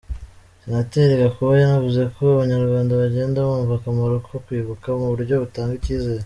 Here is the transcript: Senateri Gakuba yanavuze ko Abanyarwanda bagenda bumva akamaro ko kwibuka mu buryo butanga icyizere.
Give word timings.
Senateri 0.63 1.21
Gakuba 1.21 1.51
yanavuze 1.61 2.01
ko 2.15 2.23
Abanyarwanda 2.35 2.99
bagenda 3.01 3.45
bumva 3.47 3.73
akamaro 3.77 4.15
ko 4.27 4.33
kwibuka 4.45 4.87
mu 4.99 5.07
buryo 5.11 5.35
butanga 5.43 5.73
icyizere. 5.77 6.19